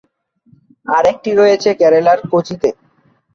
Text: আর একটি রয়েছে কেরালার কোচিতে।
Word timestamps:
আর 0.87 1.03
একটি 1.11 1.29
রয়েছে 1.33 1.69
কেরালার 1.79 2.19
কোচিতে। 2.31 2.69